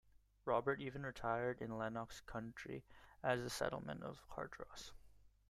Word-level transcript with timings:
Robert 0.45 0.81
even 0.81 1.05
retired 1.05 1.61
in 1.61 1.77
Lennox 1.77 2.21
country, 2.21 2.83
at 3.23 3.35
the 3.35 3.51
settlement 3.51 4.01
of 4.01 4.27
Cardross. 4.31 4.93